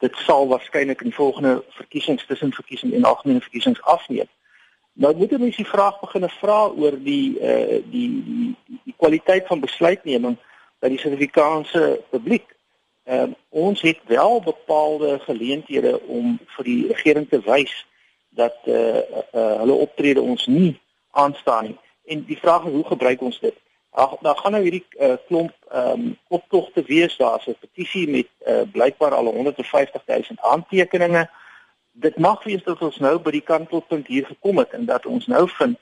[0.00, 4.28] Dit sal waarskynlik in die volgende verkiesings tussen verkiesing en algemene verkiesings afneem.
[4.92, 8.54] Nou moet jy mens die vraag begin vra oor die uh die die
[8.84, 10.38] die kwaliteit van besluitneming
[10.80, 12.48] by die Suid-Afrikaanse publiek.
[13.04, 17.84] Ehm uh, ons het wel bepaalde geleenthede om vir die regering te wys
[18.30, 21.78] dat uh, uh, uh hulle optrede ons nie aanstaan nie.
[22.08, 23.56] En die vraag is hoe gebruik ons dit?
[23.90, 28.28] Ag daar gaan nou hierdie uh, klomp ehm um, optogte wees, daar's 'n petisie met
[28.46, 31.28] uh, blykbaar al 150 000 aantekeninge
[32.00, 35.26] dit mag wees dat ons nou by die kantelpunt hier gekom het en dat ons
[35.26, 35.78] nou vind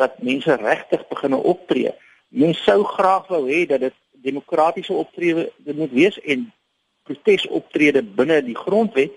[0.00, 1.92] dat mense regtig begine optree.
[2.28, 6.48] Mense sou graag wou hê dat dit demokratiese optrede dit moet wees en
[7.06, 9.14] protesoptrede binne die grondwet.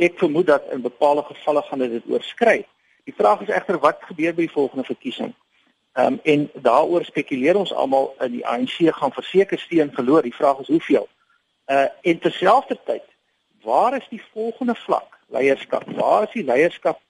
[0.00, 2.64] Ek vermoed dat in bepaalde gevalle gaan dit oorskry.
[3.04, 5.34] Die vraag is egter wat gebeur by die volgende verkiesing?
[5.94, 10.22] Ehm um, en daaroor spekuleer ons almal in die ANC gaan verseker steun verloor.
[10.22, 11.08] Die vraag is hoeveel.
[11.66, 13.04] Uh en terselfdertyd,
[13.62, 15.14] waar is die volgende vlak?
[15.34, 15.84] leierskap.
[15.96, 17.00] Waar is die leierskap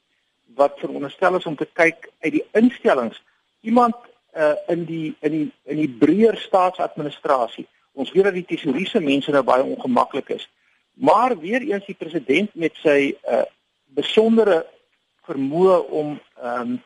[0.55, 3.23] wat veronderstel is om te kyk uit die instellings
[3.61, 3.97] iemand
[4.37, 7.67] uh, in die in die in die breër staatsadministrasie.
[7.93, 10.47] Ons weet dat die tesouriese mense nou baie ongemaklik is.
[10.95, 13.45] Maar weer eens die president met sy uh,
[13.99, 14.65] besondere
[15.29, 16.83] vermoë om ehm um,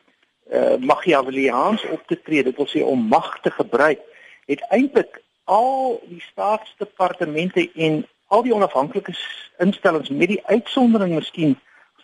[0.52, 4.00] uh, Machiavelliaans op te tree, dit wil sê om mag te gebruik,
[4.46, 9.14] het eintlik al die staatsdepartemente en al die onafhanklike
[9.58, 11.56] instellings met die uitsondering miskien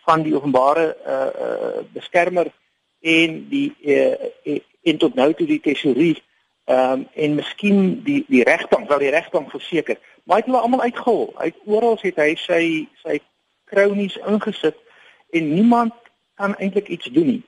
[0.05, 1.13] van die openbare uh,
[1.47, 2.49] uh beskermer
[3.01, 6.21] en die uh, en tot nou toe die tesourier
[6.65, 9.99] ehm um, en miskien die die regbank wel die regbank verseker.
[10.25, 11.33] Maar het hulle almal uitgehol.
[11.37, 12.63] Uit oral het hy sy
[13.03, 13.19] sy
[13.69, 14.79] kronies ingesit
[15.31, 15.93] en niemand
[16.41, 17.43] kan eintlik iets doen nie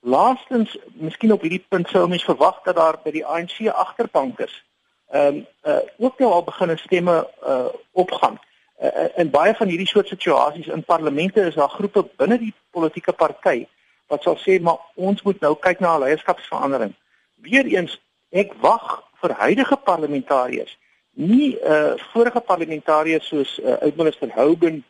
[0.00, 4.64] laastens miskien op hierdie punt sou mens verwag dat daar by die ANC agterbankers
[5.10, 8.38] ehm um, uh, ook nou al begin stemme uh, opgaan.
[8.82, 13.12] Uh, in baie van hierdie soort situasies in parlemente is daar groepe binne die politieke
[13.12, 13.66] party
[14.06, 16.94] wat sal sê maar ons moet nou kyk na 'n leierskapsverandering.
[17.34, 17.98] Weereens
[18.30, 20.74] Ek wag vir huidige parlementariërs,
[21.16, 24.82] nie uh vorige parlementariërs soos uh, uitminister Hogan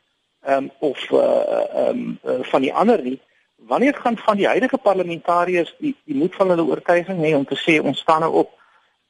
[0.47, 3.21] um, of uh um uh, van die ander nie.
[3.69, 7.57] Wanneer gaan van die huidige parlementariërs die die moed van hulle oortuiging hê om te
[7.61, 8.55] sê ons staan nou op?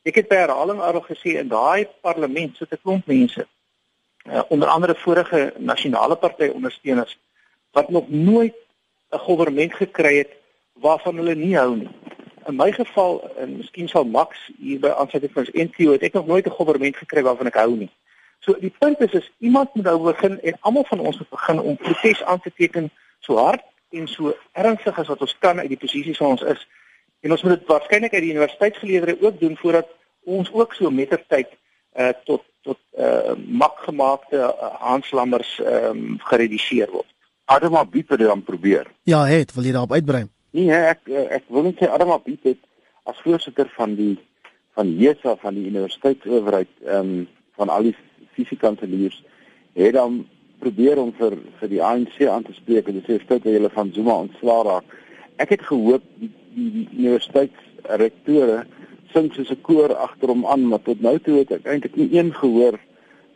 [0.02, 3.46] Ek het by herhaling al gesê in daai parlement sit 'n klomp mense.
[4.26, 7.18] Uh, onder andere vorige nasionale party ondersteuners
[7.72, 8.54] wat nog nooit
[9.12, 10.32] 'n regering gekry het
[10.72, 11.90] waarvan hulle nie hou nie.
[12.46, 16.12] In my geval en miskien sal Max hier by aansluiting van ons NTO het ek
[16.12, 17.90] nog nooit 'n regering gekry waarvan ek hou nie.
[18.40, 21.60] So die punt is is iemand moet nou begin en almal van ons moet begin
[21.60, 22.90] om protes aan te teken
[23.20, 26.66] so hard en so ernstig as wat ons kan uit die posisies waar ons is.
[27.20, 29.88] En ons moet dit waarskynlik uit die universiteitsgeleerders ook doen voordat
[30.24, 31.54] ons ook so mettertyd
[31.98, 37.08] uh tot tot uh makgemaakte uh, aanslammers ehm um, gereduseer word.
[37.44, 38.86] Adama Biet het dan probeer.
[39.02, 40.26] Ja, het, wil jy daarop uitbrei?
[40.50, 42.60] Nee, ek ek wil net sê Adama Biet het
[43.08, 44.18] as voorsitter van die
[44.76, 47.96] van JESA van die universiteitsowerheid ehm um, van al die
[48.36, 49.22] fisiekanseliers
[49.74, 50.26] het dan
[50.62, 53.92] probeer om vir vir die ANC aan te spreek en sê stout dat hulle van
[53.94, 54.96] Zuma ontslaa raak.
[55.38, 58.64] Ek het gehoop die die, die universiteitsrektore
[59.12, 62.10] sing soos 'n koor agter hom aan, maar tot nou toe het ek eintlik nie
[62.12, 62.78] een gehoor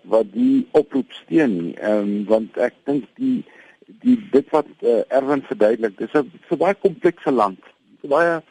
[0.05, 1.75] wat die oproep steun nie.
[1.79, 3.45] Ehm um, want ek dink die
[4.03, 7.61] die dit wat uh, Erwin verduidelik, dis 'n so baie komplekse land.
[8.01, 8.43] So baie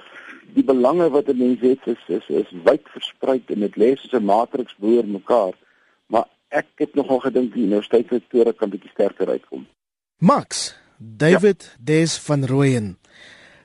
[0.55, 4.13] die belange wat 'n mens het is is is wyd versprei en dit lê soos
[4.13, 5.53] 'n matriks bo mekaar
[6.51, 9.63] ek het nogal gedink die universiteitsrektore kan bietjie sterker uitkom.
[10.19, 11.77] Max, David ja.
[11.91, 12.95] Des van Rooyen.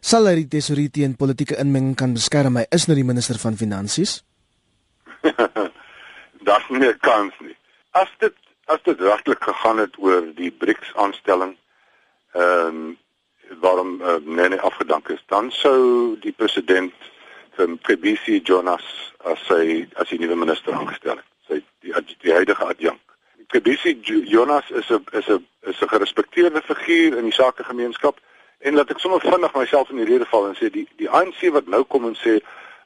[0.00, 2.60] Sal hy die tesourier teen politieke inmenging kan beskerm?
[2.60, 4.20] Hy is nou die minister van finansies.
[6.46, 7.56] Daar's nie 'n kans nie.
[7.90, 8.34] As dit
[8.66, 11.56] as dit regtig gegaan het oor die BRICS aanstelling,
[12.34, 12.98] ehm um,
[13.62, 16.94] waarom uh, Nene afgedank is, dan sou die president
[17.54, 18.86] van PBC Jonas
[19.24, 23.00] as sy as die nuwe minister aangestel het sy die, die huidige adjunk.
[23.46, 28.18] Kebisi Jonas is 'n is 'n is 'n gerespekteerde figuur in die sakegemeenskap
[28.58, 31.50] en laat ek sommer vinnig myself in die rede val en sê die die ANC
[31.52, 32.40] wat nou kom en sê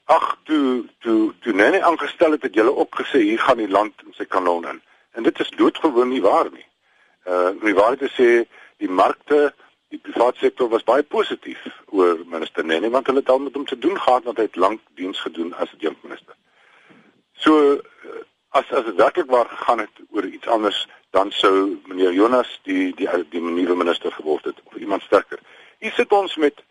[0.04, 4.12] ag toe toe toe Nene aangestel het het julle opgesê hier gaan die land in
[4.12, 4.82] sy kanon in.
[5.12, 6.66] En dit is doodgewoon nie waar nie.
[7.26, 8.30] Uh die waarheid is sê
[8.76, 9.54] die markte
[9.88, 13.66] die private sektor was baie positief oor minister Nene want hulle het al met hom
[13.66, 16.34] te doen gehad want hy het lank diens gedoen as adjunk minister.
[17.32, 17.80] So
[18.50, 22.94] as as dit werklik waar gegaan het oor iets anders dan sou meneer Jonas die
[22.94, 25.38] die die nuwe minister geword het of iemand sterker.
[25.78, 26.62] Hier sit ons met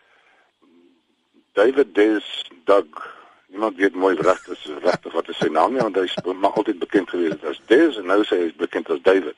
[1.53, 3.17] David Des Doug.
[3.47, 6.79] Niemand weet mooi regtig regtig wat is sy naam nie want hy is maar altyd
[6.79, 9.35] bekend gewees as Des en nou sê hy is bekend as David.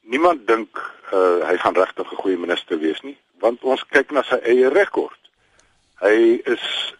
[0.00, 0.80] Niemand dink
[1.12, 4.68] uh, hy gaan regtig 'n goeie minister wees nie want ons kyk na sy eie
[4.72, 5.20] rekord.
[6.00, 6.94] Hy is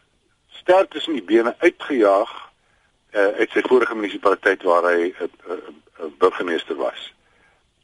[0.60, 2.43] sterk tussen die bene uitgejaag
[3.14, 5.58] uh, uit sy vorige munisipaliteit waar hy 'n uh, uh,
[6.00, 7.12] uh, burgemeester was.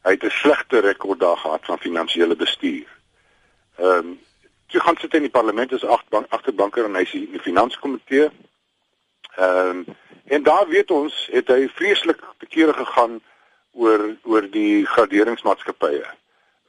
[0.02, 2.88] Hy het 'n slegte rekord daar gehad van finansiële bestuur.
[3.76, 4.20] Ehm um,
[4.66, 8.30] toe gaan sit in die parlement as agterbank agterbanker en hy is in die finanskomitee.
[9.36, 9.84] Ehm um,
[10.24, 13.20] en daar weet ons het hy vreeslik te kere gegaan
[13.72, 16.06] oor oor die graderingsmaatskappye.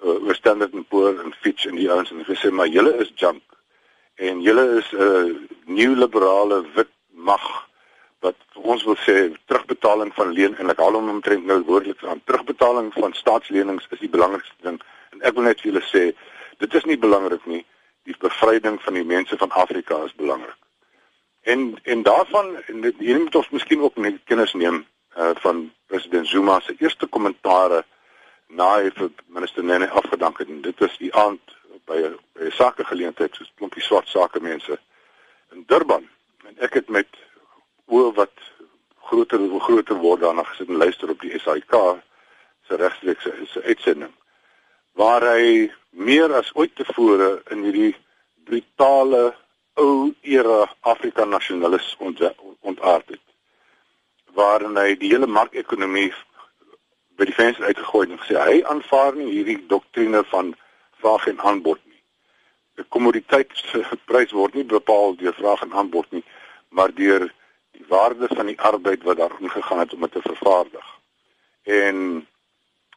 [0.01, 3.11] Uh, oor Standard & Poor's en Fitch en die ouens en gesê maar julle is
[3.15, 3.43] junk
[4.15, 7.69] en julle is 'n uh, nuwe liberale wit mag
[8.21, 9.15] wat ons wil sê
[9.49, 12.21] terugbetaling van leen en ek haal hom omtrent nou woordelik aan.
[12.29, 14.77] Terugbetaling van staatslenings is die belangrikste ding.
[15.15, 16.03] En ek wil net vir julle sê
[16.61, 17.63] dit is nie belangrik nie.
[18.05, 20.57] Die bevryding van die mense van Afrika is belangrik.
[21.49, 24.83] En en daarvan en dit hier moet ons miskien ook net kennis neem
[25.17, 27.81] uh, van president Zuma se eerste kommentare
[28.47, 30.49] na hy vir minister Nene afgedank het.
[30.49, 31.57] En dit was die aand
[31.89, 34.79] by 'n by 'n sakegeleentheid soos klompie swart sake mense
[35.51, 36.07] in Durban.
[36.45, 37.07] En ek het met
[37.91, 38.33] oor wat
[39.09, 41.75] groter en groter word daarna gesit en luister op die SAIK
[42.67, 44.13] se regstreekse se uitsending
[44.99, 45.69] waar hy
[46.07, 47.93] meer as ooit tevore in hierdie
[48.47, 49.31] brutale
[49.79, 53.25] ou era Afrika nasionalis ontaard het
[54.35, 56.11] waarin hy die hele markekonomie
[57.19, 60.53] by die venster uitgegooi en gesê hy aanvaar nie hierdie doktrine van
[61.01, 61.99] vraag en aanbod nie.
[62.79, 66.23] Die kommoditeitsprys word nie bepaal deur vraag en aanbod nie,
[66.69, 67.27] maar deur
[67.81, 70.87] die waarde van die arbeid wat daar ingegaan het om dit te vervaardig.
[71.63, 72.27] En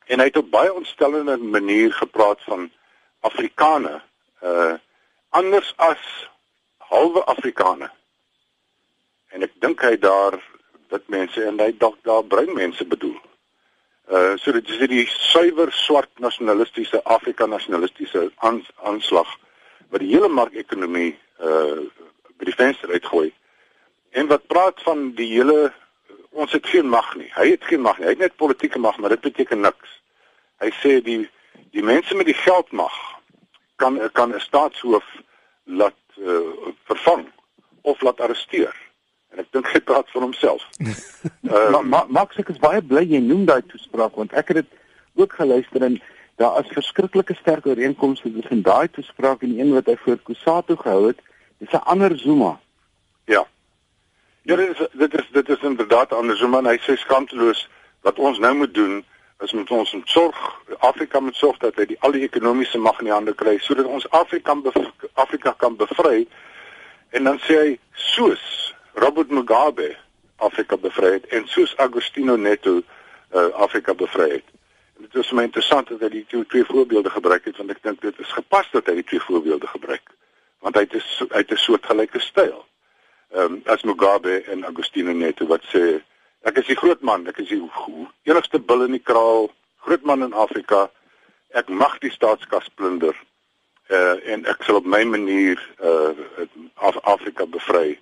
[0.06, 2.70] en hy het op baie ontstellende manier gepraat van
[3.20, 4.02] Afrikane
[4.42, 4.74] uh
[5.28, 6.30] anders as
[6.78, 7.90] halwe Afrikane.
[9.28, 10.36] En ek dink hy daar
[10.92, 13.16] wit mense en hy dalk daar bruin mense bedoel.
[14.12, 18.30] Uh so dit is die suiwer swart nasionalistiese Afrika nasionalistiese
[18.76, 19.32] aanslag
[19.88, 21.80] wat die hele markekonomie uh
[22.36, 23.32] by die venster uitgooi.
[24.14, 25.72] En wat praat van die hele
[26.30, 27.30] ons het geen mag nie.
[27.34, 28.06] Hy het geen mag nie.
[28.06, 30.00] Hy het net politieke mag, maar dit beteken niks.
[30.62, 31.22] Hy sê die
[31.74, 32.94] die mense met die geld mag
[33.82, 35.06] kan kan 'n staatshoof
[35.64, 36.38] laat uh,
[36.90, 37.26] vervang
[37.82, 38.74] of laat arresteer.
[39.30, 40.62] En ek dink hy praat van homself.
[40.78, 44.62] uh, maar ma, Max ek is baie bly jy noem daai toespraak want ek het
[44.62, 44.70] dit
[45.14, 45.98] ook geluister en
[46.42, 50.76] daar is verskriklike sterk ooreenkomste tussen daai toespraak en die een wat hy voor Kusatu
[50.76, 51.18] gehou het.
[51.58, 52.60] Dis 'n ander Zuma.
[53.26, 53.46] Ja.
[54.46, 56.38] Ja, dit is dit is dit is inderdaad anders.
[56.38, 57.62] Zuma hy sê skaamteloos
[58.04, 58.98] wat ons nou moet doen
[59.40, 60.40] is met ons moet sorg
[60.84, 63.88] Afrika moet sorg dat hy die al die ekonomiese mag in die hande kry sodat
[63.88, 64.52] ons Afrika
[65.14, 66.26] Afrika kan bevry.
[67.16, 68.44] En dan sê hy soos
[69.00, 69.94] Robert Mugabe
[70.36, 74.52] Afrika bevry het en soos Agostino Neto uh, Afrika bevry het.
[75.08, 78.04] Dit is my interessant dat hy die twee, twee voorbeelde gebruik het want ek dink
[78.04, 80.04] dit is gepas dat hy die twee voorbeelde gebruik
[80.60, 82.60] want hy het 'n hy het 'n soortgelyke styl.
[83.34, 86.00] Ehm um, as Mugabe en Agostino Neto wat sê
[86.46, 87.62] ek is die groot man, ek is die
[88.30, 89.48] enigste bil in die kraal,
[89.82, 90.84] groot man in Afrika.
[91.50, 93.16] Ek mag die staatskas plunder.
[93.90, 96.46] Uh en ek sal op my manier uh
[96.78, 97.98] Af Afrika bevry.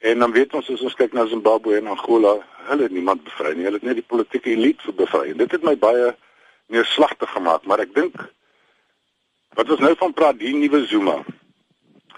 [0.00, 2.38] En dan weet ons as ons kyk na Zimbabwe en Angola,
[2.70, 3.66] hulle het niemand bevry nie.
[3.68, 5.26] Hulle het net die politieke elite vir bevry.
[5.34, 6.14] En dit het my baie
[6.72, 8.16] neerslagtig gemaak, maar ek dink
[9.58, 11.18] wat ons nou van praat, die nuwe Zuma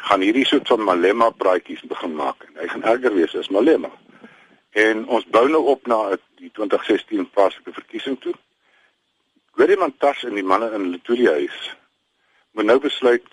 [0.03, 3.91] gaan hierdie soort van Malema praatjies begin maak en hy gaan erger wees as Malema.
[4.73, 6.01] En ons bou nou op na
[6.41, 8.35] die 2016 plaaslike verkiesing toe.
[9.55, 11.61] Gweriman Tas en die manne in Letoile huis
[12.53, 13.27] moet nou besluit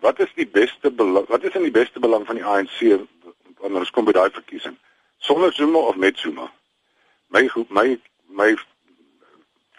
[0.00, 2.78] wat is die beste belang, wat is in die beste belang van die ANC
[3.60, 4.76] wanneer ons kom by daai verkiesing?
[5.20, 6.50] Sonder Zuma of met Zuma?
[7.28, 8.54] My my my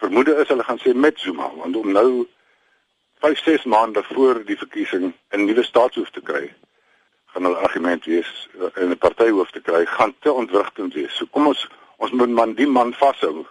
[0.00, 2.26] vermoede is hulle gaan sê met Zuma want om nou
[3.22, 6.54] 5 6 maande voor die verkiesing 'n nuwe staatshoof te kry
[7.26, 11.16] gaan hulle argument wees in eh, 'n partyhoof te kry gaan te ontwrigtend wees.
[11.16, 13.46] So kom ons ons moet man die man vashou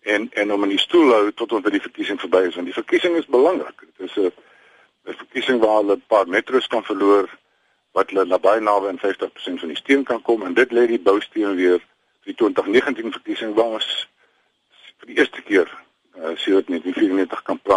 [0.00, 2.66] en en om in die stoel hou tot ons by die verkiesing verby is want
[2.66, 3.78] die verkiesing is belangrik.
[3.80, 4.32] Dit is 'n
[5.06, 7.28] 'n verkiesing waar hulle 'n paar metros kan verloor
[7.92, 11.00] wat hulle naby naby aan 50% van die steun kan kom en dit lê die
[11.08, 14.08] bousteen weer vir die 2019 verkiesing waar ons
[14.98, 15.68] vir die eerste keer
[16.18, 16.68] uh, sedert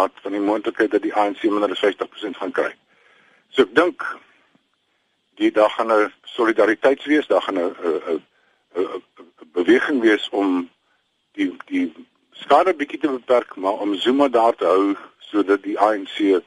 [0.00, 2.72] kan praat van die moontlikheid dat die ANC minder as 50% gaan kry.
[3.50, 4.04] So ek dink
[5.40, 8.22] die dag gaan 'n solidariteit wees, daar gaan 'n 'n
[8.76, 9.02] 'n
[9.52, 10.70] beweging wees om
[11.32, 11.92] die die
[12.32, 16.42] skade bietjie te beperk, maar om Zuma daar te hou sodat die ANC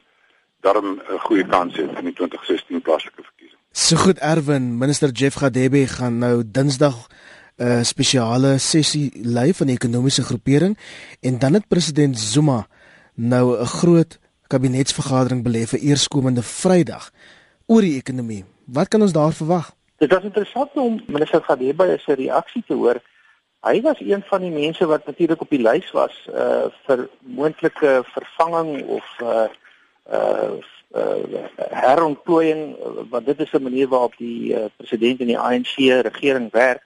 [0.60, 3.60] daarom 'n goeie kans het in die 2016 plaaslike verkiesing.
[3.72, 7.08] So goed Erwin, minister Jeff Gadebe gaan nou Dinsdag
[7.56, 10.78] 'n uh, spesiale sessie lei van die ekonomiese groepering
[11.20, 12.66] en dan het president Zuma
[13.14, 17.10] nou 'n groot kabinetsvergadering belê vir eerskomende Vrydag
[17.66, 18.44] oor die ekonomie.
[18.64, 19.72] Wat kan ons daar verwag?
[19.98, 23.00] Dit was interessant om minister Gadebe se reaksie te hoor.
[23.60, 28.02] Hy was een van die mense wat natuurlik op die lys was uh vir moontlike
[28.12, 29.46] vervanging of uh
[30.12, 30.52] uh
[30.94, 32.76] uh herontplooiing
[33.10, 36.82] want dit is 'n manier waarop die uh, president en die ANC regering werk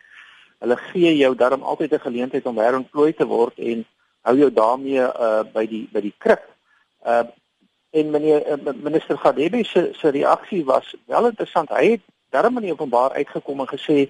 [0.58, 3.86] hulle gee jou daarom altyd 'n geleentheid om herontplooi te word en
[4.22, 6.44] hou jou daarmee uh by die by die kruk.
[7.07, 7.24] Uh
[7.90, 11.68] en meneer uh, minister Gadebe se se reaksie was wel interessant.
[11.68, 12.00] Hy het
[12.31, 14.09] daarom in openbaar uitgekom en gesê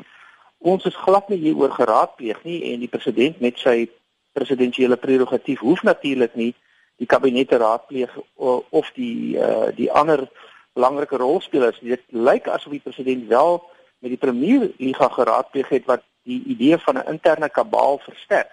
[0.58, 3.86] ons is glad nie hieroor geraadpleeg nie en die president met sy
[4.34, 6.54] presidensiële prerogatief hoef natuurlik nie
[6.98, 10.26] die kabinet te raadpleeg of die uh die ander
[10.74, 11.78] belangrike rolspelers.
[11.82, 13.62] Dit lyk asof die president wel
[13.98, 18.50] met die premier liga geraadpleeg het wat die idee van 'n interne kabaal versterk.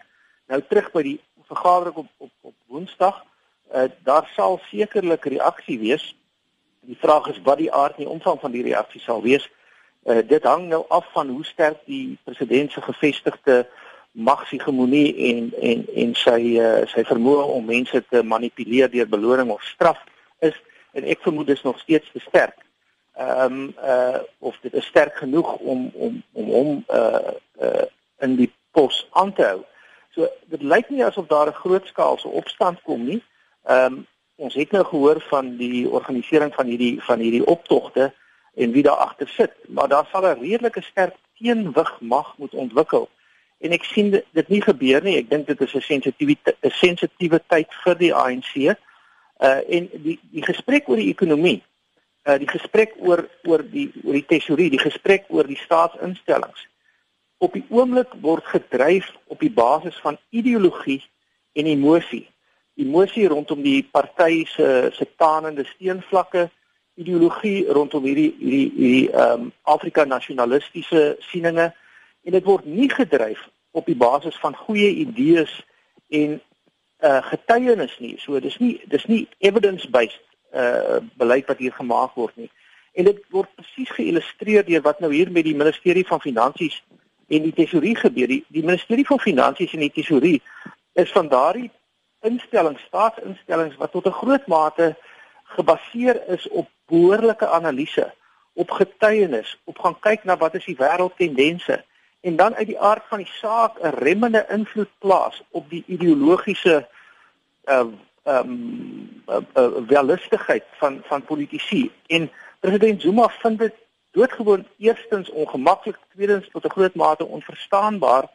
[0.48, 3.24] Nou terug by die vergadering op op op Woensdag,
[3.76, 6.16] uh, daar sal sekerlik reaksie wees.
[6.80, 9.50] Die vraag is wat die aard en die omvang van die reaksie sal wees.
[10.04, 13.68] Uh, dit hang nou af van hoe sterk die president se gevestigde
[14.12, 19.64] magshegemonie en en en sy uh, sy vermoë om mense te manipuleer deur beloning of
[19.64, 20.00] straf
[20.40, 20.56] is
[20.96, 22.66] en ek vermoed dit is nog steeds te sterk
[23.16, 27.32] ehm um, uh of dit is sterk genoeg om om om hom uh
[27.62, 27.86] uh
[28.20, 29.62] in die pos aan te hou.
[30.16, 33.22] So dit lyk nie asof daar 'n grootskaalse opstand kom nie.
[33.64, 38.14] Ehm um, ons het nou gehoor van die organisering van hierdie van hierdie optogte
[38.54, 43.10] en wie daar agter sit, maar daar sal 'n redelike sterk teenwig mag moet ontwikkel.
[43.58, 45.18] En ek sien dit, dit nie gebeur nie.
[45.18, 48.56] Ek dink dit is 'n sensitiwiteit 'n sensitiewe tyd vir die ANC.
[48.56, 51.64] Uh en die die gesprek oor die ekonomie
[52.24, 56.68] uh, die gesprek oor oor die oor die tesorie, die gesprek oor die staatsinstellings
[57.38, 61.02] op die oomblik word gedryf op die basis van ideologie
[61.54, 62.28] en emosie.
[62.76, 66.50] Emosie rondom die party se se tanende steenvlakke
[66.96, 71.74] ideologie rondom hierdie hierdie hierdie ehm um, Afrika nasionalistiese sieninge
[72.24, 75.64] en dit word nie gedryf op die basis van goeie idees
[76.10, 76.40] en
[77.04, 78.16] uh getuienis nie.
[78.20, 80.22] So dis nie dis nie evidence-based
[80.54, 82.52] uh beleid wat hier gemaak word nie.
[82.96, 86.80] En dit word presies geïllustreer deur wat nou hier met die ministerie van finansies
[87.28, 88.28] en die tesourier gebeur.
[88.28, 90.42] Die, die ministerie van finansies en die tesourier
[90.94, 91.72] is van daardie
[92.26, 94.96] instellings, staatsinstellings wat tot 'n groot mate
[95.44, 98.14] gebaseer is op behoorlike analise,
[98.54, 101.84] op getuienis, op gaan kyk na wat is die wêreldtendense
[102.26, 106.88] en dan uit die aard van die saak 'n remmende invloed plaas op die ideologiese
[107.66, 107.86] uh
[108.26, 111.92] ehm um, uh, uh, realistigheid van van politici.
[112.08, 113.74] En president Zuma vind dit
[114.16, 118.26] doodgewoon eerstens ongemaklik, tweedens tot 'n groot mate onverstaanbaar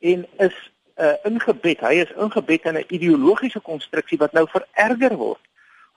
[0.00, 0.56] en is
[0.96, 1.80] uh, ingebed.
[1.80, 5.44] Hy is ingebed in 'n ideologiese konstruksie wat nou vererger word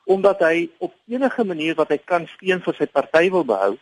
[0.04, 3.78] omdat hy op enige manier wat hy kan steun vir sy party wil behou.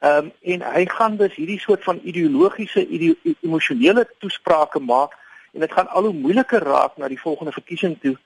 [0.00, 5.12] Ehm um, en hy gaan dus hierdie soort van ideologiese ideo emosionele toesprake maak
[5.52, 8.16] en dit gaan al hoe moeiliker raak na die volgende verkiesing toe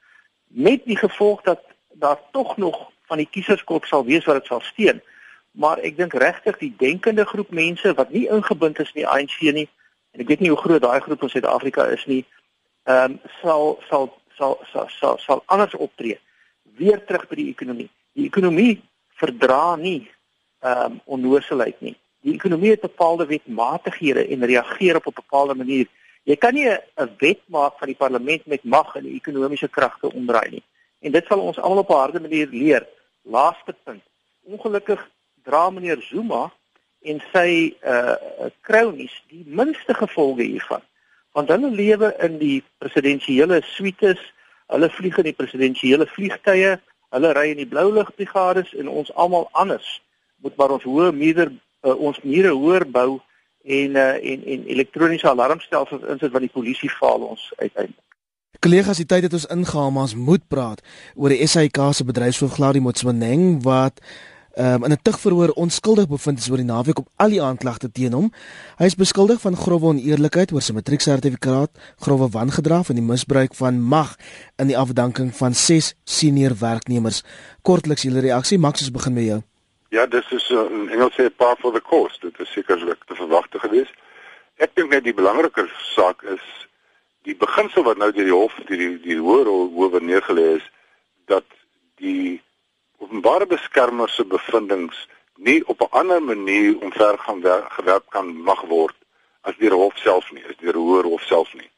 [0.47, 1.61] met die gevolg dat
[1.93, 5.01] daar tog nog van die kieserskop sal wees wat dit sal steun.
[5.53, 9.40] Maar ek dink regtig die denkende groep mense wat nie ingebind is in die ANC
[9.40, 9.68] nie
[10.12, 12.24] en ek weet nie hoe groot daai groep in Suid-Afrika is nie,
[12.84, 16.18] ehm um, sal sal sal sal sal sal anders optree
[16.76, 17.88] weer terug by die ekonomie.
[18.16, 18.80] Die ekonomie
[19.20, 20.09] verdra nie
[20.61, 21.96] ehm um, onnoosheid nie.
[22.22, 25.86] Die ekonomie het bepaalde wetmatighede en reageer op 'n bepaalde manier.
[26.24, 30.50] Jy kan nie 'n wet maak van die parlement met mag en ekonomiese kragte omdraai
[30.50, 30.62] nie.
[31.00, 32.86] En dit sal ons almal op 'n harde manier leer.
[33.22, 34.03] Laaste punt.
[34.42, 35.11] Ongelukkig
[35.45, 36.51] dra meneer Zuma
[37.03, 40.82] en sy uh kronies die minste gevolge hiervan.
[41.32, 44.20] Want hulle lewe in die presidensiële suites
[44.72, 46.76] Hulle vlieg in die presidensiële vliegtye,
[47.12, 49.99] hulle ry in die blou lugbrigades en ons almal anders
[50.43, 53.20] moet maar ons hoë mure uh, ons mure hoër bou
[53.62, 58.01] en uh, en en elektroniese alarmstelsels insit wat die polisie faal ons uiteindelik.
[58.62, 60.82] Kollegas, die tyd het ons ingehaal, maar ons moet praat
[61.14, 64.01] oor die SAIK se bedryfshoof Gladie Motsoeneng wat
[64.57, 68.12] um, in 'n tugverhoor onskuldig bevind is oor die naweek op al die aanklagte teen
[68.12, 68.32] hom.
[68.78, 73.80] Hy is beskuldig van grove oneerlikheid oor sy matrieksertifikaat, grove wangedrag en die misbruik van
[73.80, 74.16] mag
[74.57, 77.22] in die afdanking van 6 senior werknemers.
[77.62, 79.42] Kortliks julle reaksie, Max, ons begin met jou.
[79.88, 82.18] Ja, dis is uh, in Engels sê par for the course.
[82.20, 83.90] Dit is sekerlik te verwagte gewees.
[84.57, 86.44] Ek dink net die belangriker saak is
[87.28, 90.64] die beginsel wat nou deur die hof, deur die die hoër hof neergelê is
[91.30, 91.44] dat
[92.00, 92.40] die
[93.03, 94.96] openbare beskermer se bevindinge
[95.36, 97.42] nie op 'n ander manier omver gaan
[97.78, 98.96] gewerp kan mag word
[99.40, 101.70] as deur hof self nie, as deur hoër hof self nie.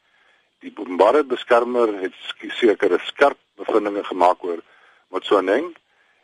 [0.59, 2.13] Die openbare beskermer het
[2.59, 4.61] sekere skerp bevindinge gemaak oor
[5.07, 5.75] Motsoeneng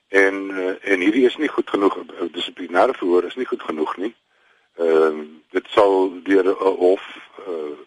[0.08, 1.98] en eh, en hierdie is nie goed genoeg
[2.32, 4.16] dissiplinêre verhoor is nie goed genoeg nie.
[4.78, 7.04] Ehm uh, dit sal deur hof
[7.48, 7.78] uh,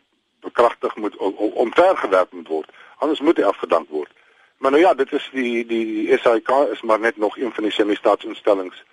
[0.41, 2.71] bekragtig moet omver gewerp moet word.
[2.99, 4.13] Anders moet hy afgedank word.
[4.65, 7.73] Maar nou ja, dit is die die SAIK is maar net nog een van die
[7.73, 8.85] semi-staatsinstellings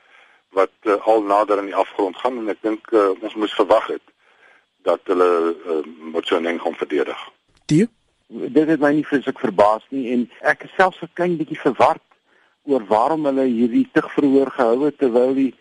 [0.49, 3.87] wat uh, al nader aan die afgrond gaan en ek dink uh, ons moes verwag
[3.93, 4.03] het
[4.83, 5.77] dat hulle uh,
[6.11, 7.23] moet so 'n ding gaan verdedig.
[7.71, 7.87] Die
[8.27, 12.03] dit het my nie vreeslik verbaas nie en ek is selfs 'n klein bietjie verward
[12.67, 15.53] oor waarom hulle hierdie tugverhoor gehou het terwyl die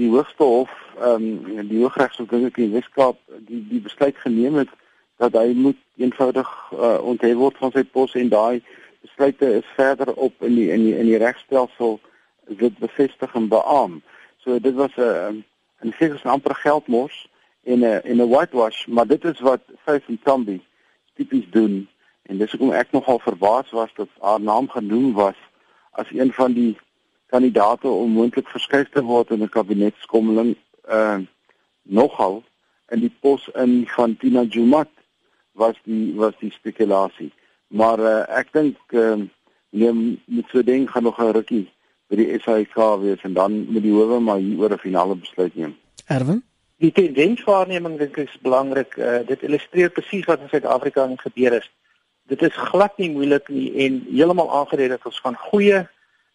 [0.00, 1.30] die hoogste hof ehm
[1.60, 3.20] um, die hooggeregshof dink ek in Weskaap
[3.52, 4.72] die die besluit geneem het
[5.20, 8.62] dat hy moet eenvoudig uh, onthef word van sy pos en daai
[9.00, 12.00] besluite is verder op in die in die in die regstelsel
[12.46, 14.02] dit bevestig en beam.
[14.38, 15.44] So dit was 'n
[15.82, 17.28] 'n sekere amper geldmors
[17.64, 20.60] en 'n en 'n whitewash, maar dit is wat Faith and Tombi
[21.14, 21.88] tipies doen
[22.22, 25.36] en dis hoekom ek nogal verbaas was dat haar naam genoem was
[25.90, 26.78] as een van die
[27.26, 30.56] kandidate om moontlik verskuif te word in 'n kabinetskommeling
[30.88, 31.18] uh
[31.82, 32.42] nogal
[32.88, 34.88] in die pos in van Tina Jumat
[35.52, 37.32] was die was die spekulasie.
[37.70, 39.28] Maar uh, ek dink ehm uh,
[39.70, 41.70] neem met so ding gaan nog 'n rukkie
[42.10, 45.54] by die SAIK wees en dan met die howe maar hier oor 'n finale besluit
[45.54, 45.76] neem.
[46.06, 46.42] Erwin
[46.80, 48.96] Die tendenswaarneming dink ek is belangrik.
[48.96, 51.70] Uh, dit illustreer presies wat in Suid-Afrika aan gebeur is.
[52.26, 55.82] Dit is glad nie moeilik nie en heeltemal aangedui dat ons van goeie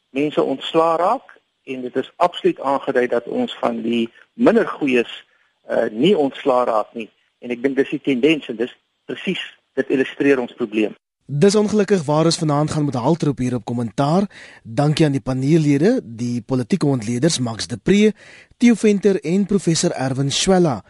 [0.10, 1.34] mense ontslaa raak
[1.64, 5.26] en dit is absoluut aangedui dat ons van die minder goeies
[5.70, 7.10] uh, nie ontslaa raak nie.
[7.42, 8.76] En ek dink dis die tendens en dis
[9.10, 9.42] presies
[9.74, 10.94] dit illustreer ons probleem.
[11.26, 14.28] Dis ongelukkig waar ons vanaand gaan met haltroep hier op kommentaar.
[14.64, 18.14] Dankie aan die paneellede, die politieke ontleeders Max de Pre,
[18.58, 20.84] Theo Venter en professor Erwin Swela.